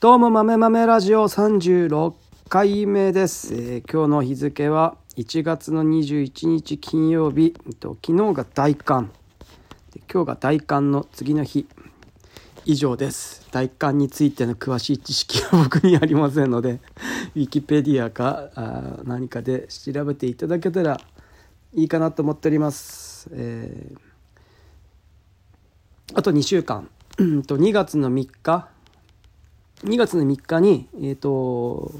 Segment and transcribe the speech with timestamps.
[0.00, 2.14] どうも豆豆ラジオ36
[2.48, 9.10] 回目です、えー今日の日付は1月の21日金曜日えっと昨日が大寒。
[10.08, 11.66] 今日が大寒の次の日。
[12.64, 13.48] 以上です。
[13.50, 16.78] 大寒についての詳しい知識は僕にありませんので
[17.34, 21.00] ウィキペディアかあ何かで調べていただけたら
[21.74, 23.98] いいかなと思っております、えー
[26.14, 26.88] あと2週間。
[27.16, 28.68] と2月の3日
[29.84, 31.92] 2月の3日に、えー、と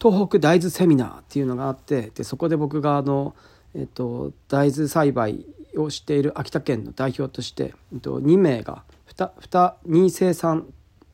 [0.00, 3.34] 東北大豆セミナーっていうのがあってでそこで僕があの、
[3.74, 5.46] えー、と大豆栽培
[5.76, 8.84] をしている秋田県の代表として、えー、と2名が
[9.16, 10.66] 2, 2, 生産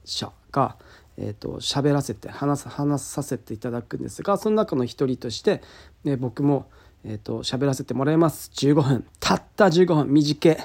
[0.04, 0.76] 者が
[1.22, 5.62] えー、と喋らせて話話させていただくんですがその中の一人として、
[6.02, 6.70] ね、僕も、
[7.04, 8.50] えー、と喋らせてもらいます。
[8.54, 9.06] 15分。
[9.20, 10.08] たった15分。
[10.08, 10.56] 短い。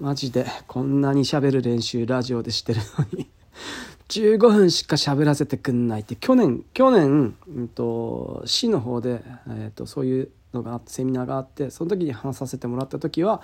[0.00, 3.28] マジでこんなに喋る練習ラジオでしてるのに。
[4.10, 13.40] 15分しか喋らせてくんないって去年去年、うん、と市の方で、えー、とそういうのがあってセミナーがあってその時に話させてもらった時は、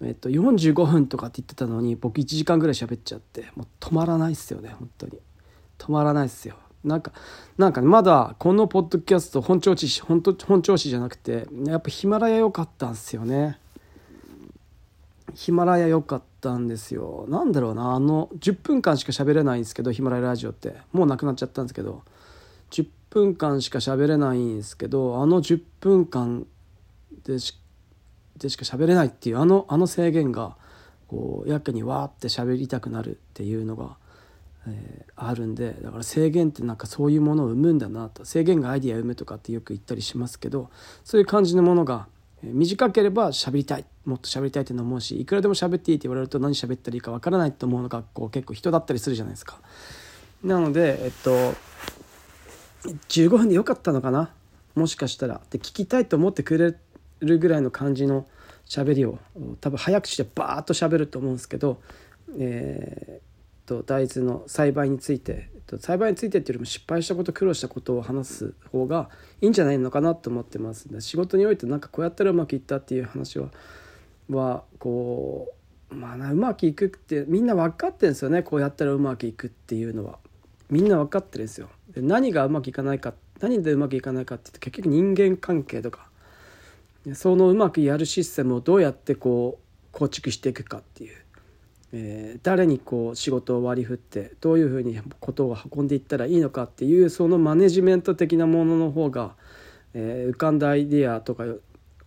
[0.00, 5.18] えー、と45分とかって言ってたのに僕1時間ぐらい喋っちゃってもう止まらないっすよね本当に。
[5.78, 6.56] 止まらないっすよ。
[6.82, 7.12] なんか
[7.58, 13.58] なんかねまだこのポッドキャスト本調子本当本調子じゃなくてやっぱヒマラヤ良かったんすよね。
[15.34, 17.26] ヒマラヤ良かったんですよ。
[17.28, 20.76] なんだろうなあの10分間しか喋れないんですけどヒマラヤラジオって。
[20.92, 22.02] もうなくなっちゃったんですけど。
[22.70, 26.46] 10分間しか喋れないんですけどあの10分間
[27.24, 27.60] でし
[28.36, 30.56] でしか喋れないっていうあのあの制限が
[31.06, 33.96] こうやけにわーって喋りたくなるっていうのが、
[34.66, 38.24] えーあるんでだから制限ってなんかそういうものを生むんだなと。
[38.24, 40.70] 制限がアイディアを生むとかってよく言ったりしますけど
[41.04, 42.08] そういう感じのものが
[42.52, 43.84] 短ければ喋りたい。
[44.04, 49.58] もっと喋りたいって思うしいくらでも喋っていいって言われると何喋ったらいいかわからないと思うのがこう結構人だったりするじゃないですか。
[50.42, 51.54] なのでえっと
[53.08, 54.30] 15分でよかったのかな？
[54.74, 55.40] もしかしたら。
[55.50, 56.76] で聞きたいと思ってくれ
[57.20, 58.26] るぐらいの感じの
[58.66, 59.18] 喋りを
[59.60, 61.80] 多分早くしてバーッと喋ると思うんですけど、
[62.38, 63.33] えー
[63.66, 69.10] と大豆の栽培について、えっと、栽培についてっていうよりも失敗したこと苦労したことを話す方が
[69.40, 70.92] いいんじゃないのかなと思ってます。
[70.92, 73.48] で仕事においてなんかこうやったらうまくいったっていう話は
[74.30, 75.52] はこ
[75.90, 80.18] うまあうまくいくってみんな分かってるんですよねこうやったらうまくいくっていうのは。
[80.70, 81.68] みんな分かってるんですよ。
[81.90, 86.08] で何がうまくいかないか何でうまくいかないかって言うと結局人間関係とか。
[87.12, 91.16] そのうまくやるシステムをどうやってこう構築していくかっていう、
[91.96, 99.34] えー誰にこう仕事を割り振ってどういうふうにことを運んでいったらいいのかっていうそのマネジメント的なものの方が、
[99.94, 101.44] えー浮かんだアイデアとか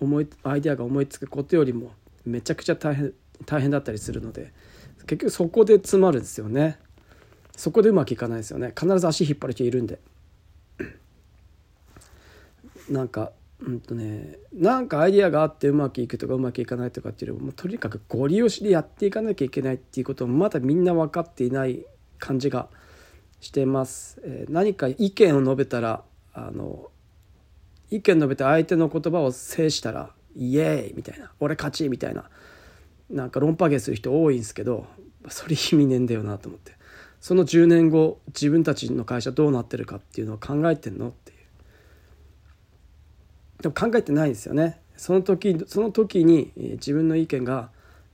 [0.01, 1.93] 思いアイデアが思いつくことよりも
[2.25, 3.13] めちゃくちゃ大変
[3.45, 4.51] 大変だったりするので
[5.07, 6.77] 結局そこで詰まるんですよね。
[7.55, 9.99] そこでうまくいかないですよね必ず足引っ張る人いるんで
[12.87, 21.85] なんかうんとねなんかアイディアがあってうまくいくとかうまくいかないとかっていうよりもうとにかくゴリ押しでやっていかなきゃいけないっていうことをまだみんな分かっていない
[22.19, 22.67] 感じが
[23.39, 26.03] してます、えー何か意見を述べたら
[26.33, 26.91] あの
[27.89, 32.29] 意見述べて相手の言葉を制したらイエーイみたいな俺勝ちみたいな
[33.09, 34.85] なんか論破芸する人多いんですけど
[35.29, 36.77] それ意味ねえんだよなと思って。
[37.19, 41.33] その10年後自分たちの会社どうなってるかっていうのを考えてんのって
[43.61, 44.79] でも考えてないですよね。
[44.95, 47.69] その時その時に自分の意見が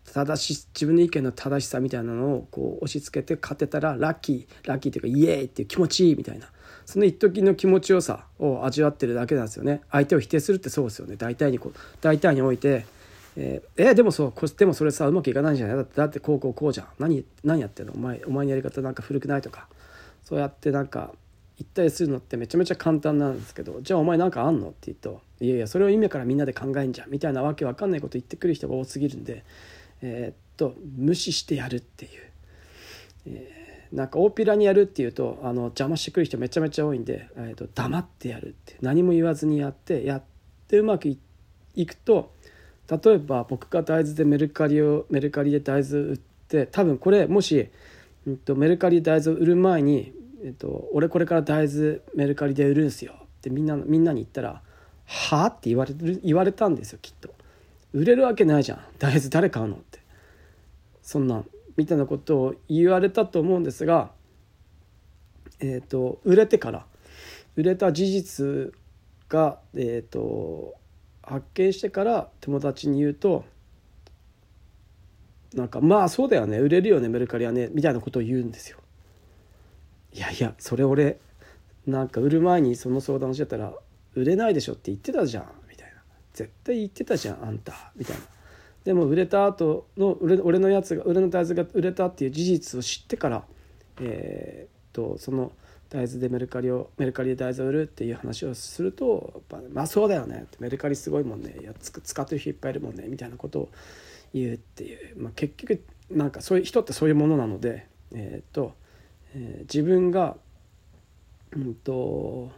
[0.06, 6.48] 正し自分の意見の正しさみたいなのをこう押し付けて勝てたらラッキーラッキーっていうかイエーイっていう気持ちいいみたいな。
[6.86, 9.82] その一時の気持ちよさを味わってるだけなんですよね。
[9.90, 11.16] 相手を否定するってそうですよね。
[11.16, 12.86] 大体にこう大体において
[13.38, 15.76] えーえーでもそうこでもそれさうまくいかないんじゃない？
[15.78, 16.88] だってだってこうこうこうじゃん。
[17.00, 17.94] 何何やってんの？
[17.94, 19.68] お前お前のやり方なんか古くないとか。
[20.24, 21.14] そうやってなんか
[21.64, 29.44] 言ったりするのってめちゃめちゃ簡単なんですけどじゃあお前なんかあんのって言うといやいやそれを今からみんなで考えんじゃんみたいなわけわかんないこと言ってくる人が多すぎるんで
[30.02, 32.12] えーっと無視してやるっていう、
[33.28, 33.64] えー
[33.94, 40.24] なんか大っぴらにやるっていうとあの邪魔してくる人めちゃめちゃ多いんで、えーっと黙ってやるって何も言わずにやってやっ
[40.68, 41.16] てうまく
[41.76, 42.34] いくと
[42.90, 47.70] 例えば僕が大豆でメルカリをメルカリで大豆売って多分これもし、
[48.28, 50.12] うん、とメルカリで大豆を売る前に、
[50.44, 54.62] えっと、俺これから大豆メルカリで売るんすよってみんなみんなに言ったら
[55.06, 57.34] 「はあ?」って言われる言われたんですよきっと。
[57.94, 60.00] 売れるわけないじゃん大豆誰買うのって
[61.02, 61.44] そんな
[61.78, 64.12] みたいなことを言われたと思うんですが、
[65.60, 66.86] えー、と売れてから
[67.56, 68.74] 売れた事実
[69.30, 70.74] が、えー、と
[71.22, 73.46] 発見してから友達に言うと
[75.54, 78.80] なんかまあそうだよね売れるよねメルカリはねみたいなことを言うんですよ。
[80.14, 81.20] いやいやそれ俺
[81.88, 83.74] なんか売る前にその相談してたら
[84.16, 85.94] 売れないでしょって言ってたじゃんみたいな。
[86.34, 88.24] 絶対言ってたじゃんあんたみたいな。
[88.86, 93.44] でも売れた後の俺のやつが俺の大豆が売れたっていう事実を知ってから
[94.00, 95.52] えー、っとその
[95.90, 101.56] 大豆でメルカリをメルカリで大豆を売るっていう話をすると「まあそうだよね」メルカリすごいもんね。
[101.62, 103.06] いや使ってる人いっぱいいるもんね。
[103.08, 103.70] みたいなことを
[104.34, 108.76] 言うっていう、まあ、結局なんかそういう人ってそういうものなので、えー、っと
[109.36, 110.38] えー、自分が、
[111.52, 112.52] うんと、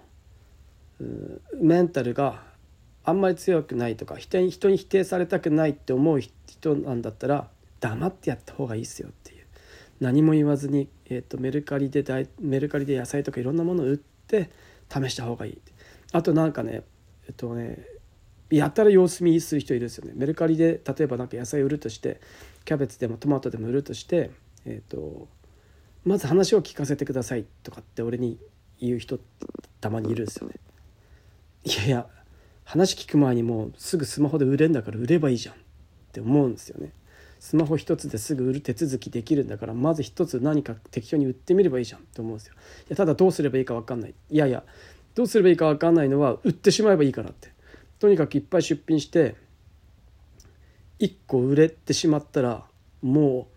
[1.59, 2.43] メンタルが
[3.03, 7.49] あんまり強くないとか人に人に否定されたくないって思う人なんだったら
[7.79, 9.45] 黙ってやった方がいいっすよっていう。
[9.99, 12.03] 何も言わずに、えーと、メルカリで
[12.39, 14.49] メルカリで野菜とかいろんなものを売って
[14.89, 15.61] 試した方がいい
[16.11, 16.83] あとなんかね
[17.27, 17.79] えっとね
[18.49, 20.13] やったら様子見する人いるんですよね。
[20.15, 22.21] メルカリで例えばなんか野菜売るとして
[22.63, 24.31] キャベツでもトマトでも売るとして
[24.65, 25.27] えっ、と
[26.05, 28.37] まず話を聞かせてくださいとかって俺に
[28.79, 29.19] 言う人
[29.81, 30.55] たまにいるんですよね。
[31.63, 32.07] いやいや
[32.63, 35.57] 話聞く前にもうすぐスマホで売れんだから売ればいいじゃんっ
[36.11, 36.91] て思うんですよね。
[37.39, 42.53] スマホ一つですぐ売る手続きできるんだからまず一つ何か適当に売ってみればいいじゃんって思うんですよ。
[42.53, 42.57] い
[42.89, 44.13] やただどうすればいいか分かんない。
[44.29, 44.63] いやいや
[45.15, 47.49] どうすればいいか分かんないのは売ってしまえばいいからって。
[47.99, 49.35] とにかくいっぱい出品して
[50.99, 52.63] 1個売れてしまったら
[53.01, 53.54] もう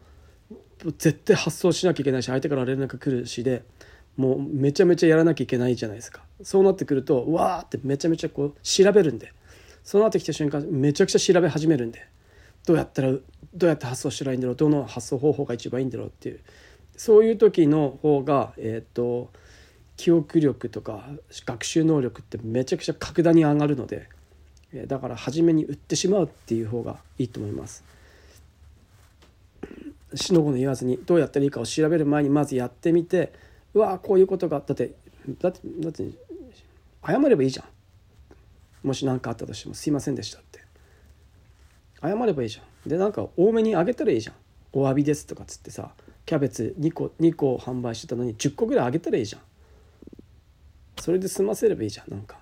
[0.98, 3.62] 絶対発送しなきゃいけないし相手から連絡来るしで
[4.16, 9.32] もうめちゃめちゃやらなきゃいけないじゃないですかそうなってくるとわーってめちゃめちゃこう調べるんで
[9.84, 12.06] そうなってきた瞬間めちゃくちゃ調べ始めるんで
[12.66, 13.20] どうやったらど
[13.66, 16.40] うやって発送したらいいんだろうどの発送方法が一番いいんだろうっていう
[16.96, 19.30] そういう時の方がえっ、ー、と
[19.96, 21.04] 記憶力とか
[21.44, 24.08] 学習能力ってめちゃくちゃ格段に上がるので
[24.86, 27.84] だから初めに売ってしまうっていう方がいいと思います。
[30.14, 33.32] しのごの言わずにどうやったらいいかを調べる前にまずやってみて
[33.75, 34.93] うわこういうことがだって
[35.40, 36.10] だってだって
[37.05, 37.66] 謝ればいいじゃん。
[38.87, 40.60] もし何かあったとしても「すいませんでした」って。
[42.00, 42.88] 謝ればいいじゃん。
[42.88, 44.34] でなんか多めにあげたらいいじゃん
[44.72, 45.93] 「お詫びです」とかっつってさ
[46.25, 49.43] キャベツ2個2個販売してたのに10個ぐらいあげたらいいじゃん。
[51.00, 52.11] それで済ませればいいじゃん。
[52.11, 52.38] なんか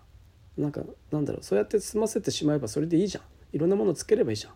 [0.57, 1.43] なんかなんだろう。
[1.43, 3.25] そうやって済ませてしまえばそれでいいじゃん。
[3.53, 4.53] いろんなものつければいいじゃん。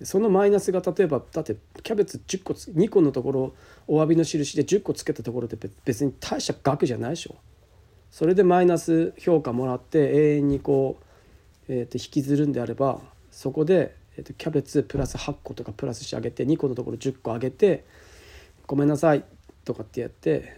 [0.00, 3.54] でそのマイナスが例えばだってキャベツ10個2個のところ
[3.86, 7.36] お詫びの印で10個つけたところで別に大した額じゃないでしょ
[8.10, 10.98] それでマイナス評価もらって永遠にこ
[11.68, 12.98] う、えー、と引きずるんであれば
[13.30, 17.84] そこで、えー、とキャベツプラス8個とかプラスしてあげて2個のところ10個あげて
[18.66, 19.22] ごめんなさい
[19.66, 20.56] とかってやって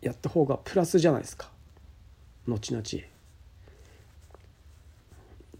[0.00, 1.50] やった方がプラスじゃないですか
[2.48, 3.19] 後々。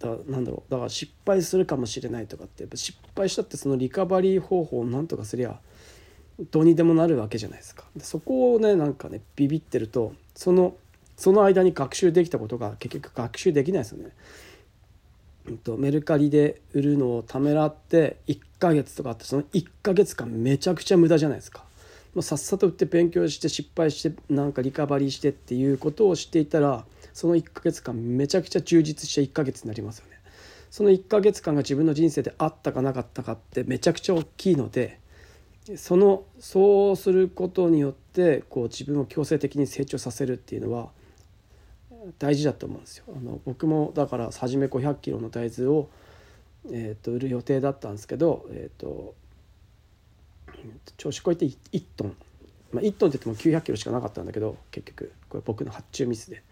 [0.00, 5.60] だなんだろうだから失敗するかもしれないとかってやっぱ失敗したってそのリカバリー方法をなんとかすりゃ
[6.50, 10.74] どうにでもなるわけじゃないですかでそこをねなんかねビビってるとその
[11.16, 14.10] その間に学習できたことが結局学習できないですよね。
[15.64, 21.64] とメルカリで売るのをためらって1ヶ月とかあってその1ヶ月間めちゃくちゃ無駄じゃないですか。
[22.14, 26.84] もうさっさと売って勉強して失敗してなんかリカバリーしてっていうことをしていたら
[27.20, 30.18] その1ヶ月間めちゃくちゃ充実した1ヶ月になりますよね。
[30.70, 34.98] その1ヶ月間が自分の人生であったかなかったかってめちゃくちゃ大きいので
[35.76, 40.88] そのそうすることによってこう自分を強制的に成長させるっていうのは
[42.18, 43.04] 大事だと思うんですよ。
[43.14, 45.90] あの僕もだから初め500キロの大豆を、
[46.72, 49.14] えー、と売る予定だったんですけど、えーと、
[50.96, 52.16] 調子こいて1トン、
[52.72, 56.42] まあ、1トンって言っても900キロしかなかったんだけど結局これ僕の発注ミスで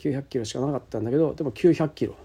[0.00, 2.16] 900キロしかなかったんだけどでも900キロ。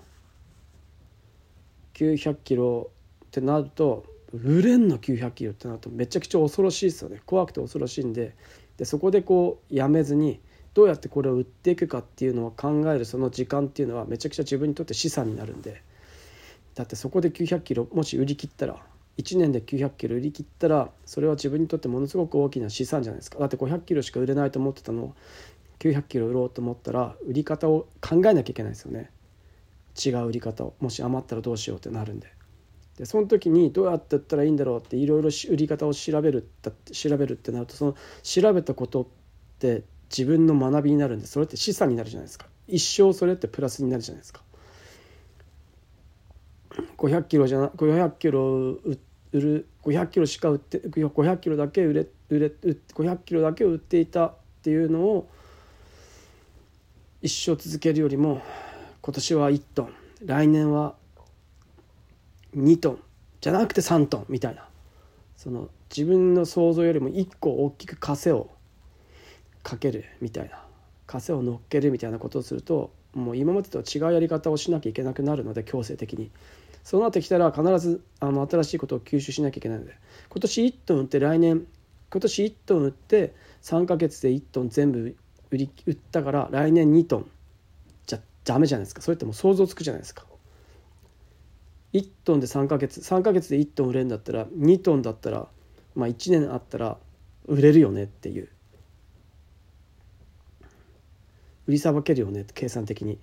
[1.94, 2.90] 900キロ
[3.26, 7.22] ってなると売れんの900キロってなるとめちゃくちゃ恐ろしいですよね。
[7.26, 8.34] 怖くて恐ろしいんで。
[8.78, 10.40] でそこでこうやめずに
[10.74, 15.82] どうやってこれを売っていくかっていうのを考えるその時間っていうのはめちゃくちゃ自分にとって資産になるんで。
[16.76, 18.82] だってそこで900キロもし売り切ったら
[19.18, 23.40] 1年で900キロ売り切ったらそれは自分にとってものすごく大きな資産じゃないですか。
[23.40, 25.16] だって500キロしか売れないと思ってたのを
[25.80, 29.12] 900キロ売ろうと思ったら売り方を考えなきゃいけないですよね。
[30.04, 30.74] 違う売り方を。
[30.80, 32.32] もし余ったらどうしようってなるんで。
[32.98, 36.48] でその時にどうやって売ったらいいんだろうっていろいろ売り方を調べる
[36.92, 39.06] 調べるってなるとその調べたことっ
[39.60, 42.48] て自分の学びになるんでそれって資産になるじゃないですか。
[42.68, 44.42] 一生それってプラスになるじゃないですか。
[46.98, 49.00] 500キロじゃな500キロ売
[49.34, 55.30] る500キロしか売って500キロだけ売れ売れ500キロだけ売っていたっていうのを
[57.26, 58.44] 一生続けるよりも
[59.02, 59.94] 今年は1トン
[60.26, 60.94] 来年は
[62.56, 63.00] 2トン
[63.42, 64.68] じゃなくて3トンみたいな
[65.36, 68.52] その自分の想像よりも一個大きく枷を
[69.64, 70.64] かけるみたいな
[71.08, 76.30] 枷を乗っけるみたいなことをするともう今までとは違うやり方をしなきゃいけなくなるので強制的に。
[76.84, 79.98] そうなってきたら必ずあの新しいことを吸収しなきゃいけないので
[80.30, 81.66] 今年1トン売って来年
[82.12, 85.16] 今年1トン売って3ヶ月で1トン全部
[85.52, 87.32] 売り売ったから来年2トン。
[88.06, 89.02] じゃダメじゃないですか。
[89.02, 90.26] それってもう想像つくじゃないですか。
[91.94, 93.00] 1トンで3ヶ月。
[93.00, 95.48] 3ヶ月で1トン売れるんだったら2トンだったら
[95.96, 96.98] まあ1年あったら
[97.48, 98.50] 売れるよねっていう。
[101.68, 103.20] 売りさばけるよね計算的に。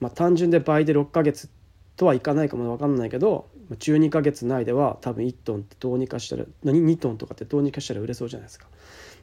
[0.00, 1.48] まあ単純で倍で6ヶ月
[1.96, 8.66] とはいかないかも分かんないけど12ヶ月内では多分1トンってどうにかしたら何2トンとかってどうにかしたら売れそうじゃないですか。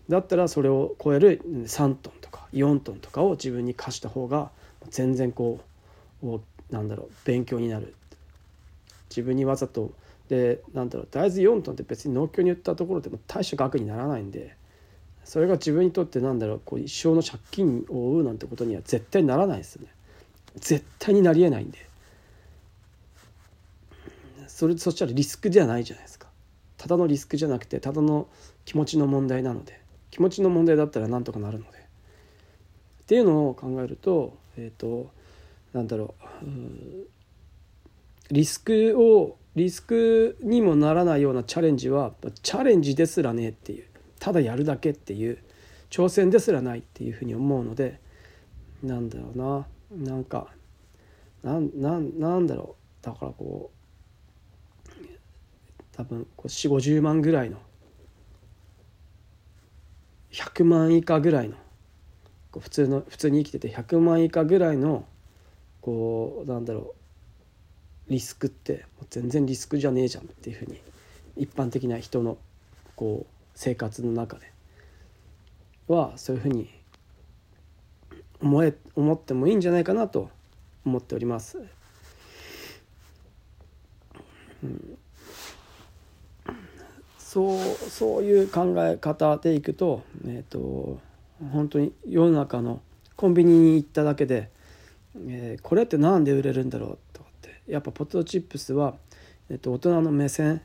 [0.09, 4.49] だったらそれを超える3トンとか4トンとかを自分に貸した方が
[4.89, 5.59] 全然こ
[6.23, 6.39] う
[6.71, 7.93] なんだろう勉強になる。
[9.09, 9.91] 自分にわざと
[10.29, 14.55] でなんだろう大豆4トンって別に農協に売ったところでも大した額にならないんで
[15.23, 19.89] それが自分にとってなんだろうこう一生の借金を負うなんてことには絶対ならないですよね。
[20.55, 21.87] 絶対になりえないんで。
[24.47, 26.27] それそしたらリスクじゃないじゃないですか。
[26.77, 28.27] ただのリスクじゃなくてただの
[28.65, 29.79] 気持ちの問題なので。
[30.11, 31.79] 気持ちの問題だったらなんとかなるので。
[31.79, 35.09] っていうのを考えるとえっ、ー、と
[35.73, 36.13] なんだろ
[36.43, 36.45] う
[38.31, 42.13] リスクをリスクにもならないようなチャレンジは
[42.43, 43.85] チャレンジですらねっていう
[44.19, 45.39] ただやるだけっていう
[45.89, 47.99] 挑戦ですらないっていうふうに思うので
[48.83, 50.47] なんだろうななんか
[51.41, 53.05] なんなんなんだろう。
[53.05, 54.89] だからこう
[55.93, 57.57] 多分4 5 0万ぐらいの
[60.31, 61.55] 100万以下ぐらいの
[62.51, 65.05] こう普通の普通に生きてて100万以下ぐらいの
[65.81, 66.95] こうなんだろ
[68.07, 70.81] うリスクって全然リスクじゃねえじゃんっていうふうに
[71.35, 72.37] 一般的な人の
[72.95, 74.51] こう生活の中で
[75.87, 76.69] はそういうふうに
[78.41, 80.29] 思え思ってもいいんじゃないかなと
[80.85, 81.59] 思っております。
[84.63, 84.88] うん、
[87.29, 87.59] そう
[87.91, 90.99] そういう考え方でいくと,、えーと、
[91.51, 92.81] 本当に世の中の
[93.15, 94.49] コンビニに行っただけで、
[95.27, 98.95] えー、これって何で売れるんだろうとかってやっぱポテトチップスは、
[99.51, 100.63] えっと、大人の目線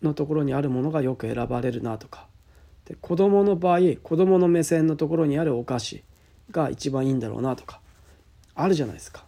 [0.00, 2.26] のところにあるものがよく選ばれるなとか
[2.86, 6.02] で子どもの場合子どもの目線のところにあるお菓子
[6.52, 7.82] が一番いいんだろうなとか
[8.54, 9.27] あるじゃないですか。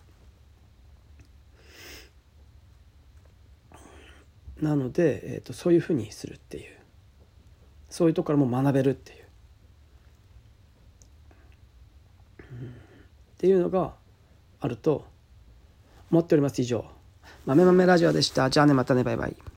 [4.61, 6.77] なので、えーと、そういうふうにするっていう。
[7.89, 9.25] そういうところも学べるっていう、
[12.39, 12.71] うん、っ
[13.37, 13.95] ていうのが
[14.61, 15.05] あると
[16.11, 16.85] 思っております以上。
[17.47, 18.49] 豆豆ラジオでした。
[18.49, 19.37] じゃあねまたねバイバイ。